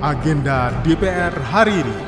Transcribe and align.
Agenda 0.00 0.72
DPR 0.80 1.28
hari 1.52 1.84
ini. 1.84 1.98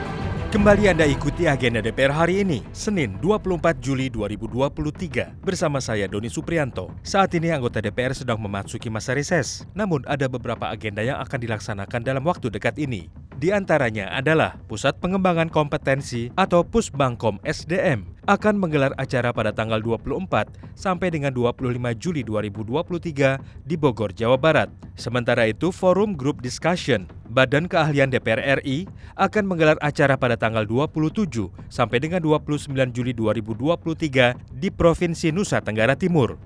Kembali 0.48 0.88
Anda 0.88 1.04
ikuti 1.04 1.44
agenda 1.44 1.84
DPR 1.84 2.08
hari 2.08 2.40
ini, 2.40 2.64
Senin 2.72 3.20
24 3.20 3.60
Juli 3.84 4.08
2023, 4.08 5.36
bersama 5.44 5.76
saya 5.76 6.08
Doni 6.08 6.32
Suprianto. 6.32 6.88
Saat 7.04 7.36
ini 7.36 7.52
anggota 7.52 7.84
DPR 7.84 8.16
sedang 8.16 8.40
memasuki 8.40 8.88
masa 8.88 9.12
reses, 9.12 9.68
namun 9.76 10.00
ada 10.08 10.24
beberapa 10.24 10.72
agenda 10.72 11.04
yang 11.04 11.20
akan 11.20 11.36
dilaksanakan 11.36 12.00
dalam 12.00 12.24
waktu 12.24 12.48
dekat 12.48 12.80
ini. 12.80 13.12
Di 13.36 13.52
antaranya 13.52 14.08
adalah 14.16 14.56
Pusat 14.72 14.96
Pengembangan 14.96 15.52
Kompetensi 15.52 16.32
atau 16.32 16.64
Pusbangkom 16.64 17.44
SDM 17.44 18.08
akan 18.24 18.56
menggelar 18.56 18.96
acara 18.96 19.36
pada 19.36 19.52
tanggal 19.52 19.84
24 19.84 20.48
sampai 20.72 21.12
dengan 21.12 21.36
25 21.36 21.60
Juli 22.00 22.24
2023 22.24 23.68
di 23.68 23.76
Bogor, 23.76 24.16
Jawa 24.16 24.40
Barat. 24.40 24.72
Sementara 24.96 25.44
itu, 25.44 25.68
Forum 25.68 26.16
Group 26.16 26.40
Discussion 26.40 27.20
Badan 27.32 27.64
Keahlian 27.64 28.12
DPR 28.12 28.60
RI 28.60 28.84
akan 29.16 29.48
menggelar 29.48 29.80
acara 29.80 30.20
pada 30.20 30.36
tanggal 30.36 30.68
27 30.68 31.48
sampai 31.72 31.96
dengan 31.96 32.20
29 32.20 32.68
Juli 32.92 33.16
2023 33.16 34.36
di 34.52 34.68
Provinsi 34.68 35.32
Nusa 35.32 35.64
Tenggara 35.64 35.96
Timur. 35.96 36.36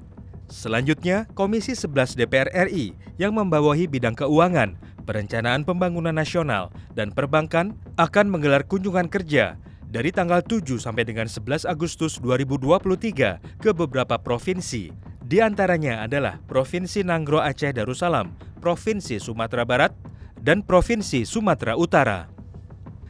Selanjutnya, 0.46 1.26
Komisi 1.34 1.74
11 1.74 2.14
DPR 2.14 2.70
RI 2.70 2.94
yang 3.18 3.34
membawahi 3.34 3.90
bidang 3.90 4.14
keuangan, 4.14 4.78
perencanaan 5.02 5.66
pembangunan 5.66 6.14
nasional, 6.14 6.70
dan 6.94 7.10
perbankan 7.10 7.74
akan 7.98 8.30
menggelar 8.30 8.62
kunjungan 8.62 9.10
kerja 9.10 9.58
dari 9.90 10.14
tanggal 10.14 10.38
7 10.38 10.78
sampai 10.78 11.02
dengan 11.02 11.26
11 11.26 11.66
Agustus 11.66 12.22
2023 12.22 13.58
ke 13.58 13.70
beberapa 13.74 14.22
provinsi. 14.22 14.94
Di 15.26 15.42
antaranya 15.42 16.06
adalah 16.06 16.38
Provinsi 16.46 17.02
Nanggro 17.02 17.42
Aceh 17.42 17.74
Darussalam, 17.74 18.30
Provinsi 18.62 19.18
Sumatera 19.18 19.66
Barat, 19.66 19.90
dan 20.46 20.62
Provinsi 20.62 21.26
Sumatera 21.26 21.74
Utara. 21.74 22.30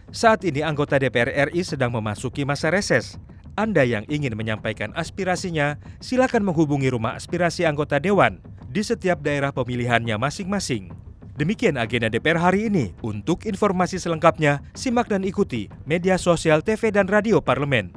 Saat 0.08 0.48
ini 0.48 0.64
anggota 0.64 0.96
DPR 0.96 1.52
RI 1.52 1.60
sedang 1.60 1.92
memasuki 1.92 2.48
masa 2.48 2.72
reses. 2.72 3.20
Anda 3.60 3.84
yang 3.84 4.08
ingin 4.08 4.32
menyampaikan 4.32 4.96
aspirasinya, 4.96 5.76
silakan 6.00 6.48
menghubungi 6.48 6.88
rumah 6.88 7.12
aspirasi 7.12 7.68
anggota 7.68 8.00
dewan 8.00 8.40
di 8.72 8.80
setiap 8.80 9.20
daerah 9.20 9.52
pemilihannya 9.52 10.16
masing-masing. 10.16 10.88
Demikian 11.36 11.76
agenda 11.76 12.08
DPR 12.08 12.40
hari 12.40 12.72
ini. 12.72 12.96
Untuk 13.04 13.44
informasi 13.44 14.00
selengkapnya, 14.00 14.64
simak 14.72 15.12
dan 15.12 15.20
ikuti 15.20 15.68
media 15.84 16.16
sosial 16.16 16.64
TV 16.64 16.88
dan 16.88 17.04
radio 17.04 17.44
parlemen. 17.44 17.92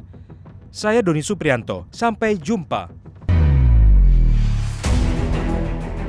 Saya 0.75 0.99
Doni 0.99 1.23
Suprianto, 1.23 1.87
sampai 1.87 2.35
jumpa. 2.35 2.91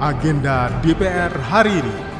Agenda 0.02 0.74
DPR 0.83 1.30
hari 1.46 1.78
ini. 1.78 2.19